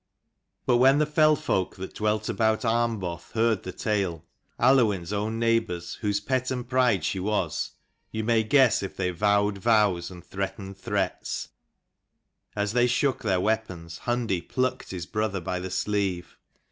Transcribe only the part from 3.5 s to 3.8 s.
the